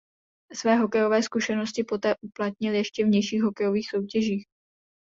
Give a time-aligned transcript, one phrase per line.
[0.53, 4.45] Své hokejové zkušenosti poté uplatnil ještě v nižších hokejových soutěžích.